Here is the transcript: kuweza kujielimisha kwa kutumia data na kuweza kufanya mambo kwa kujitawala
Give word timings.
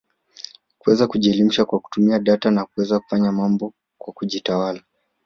kuweza 0.77 1.07
kujielimisha 1.07 1.65
kwa 1.65 1.79
kutumia 1.79 2.19
data 2.19 2.51
na 2.51 2.65
kuweza 2.65 2.99
kufanya 2.99 3.31
mambo 3.31 3.73
kwa 3.97 4.13
kujitawala 4.13 4.81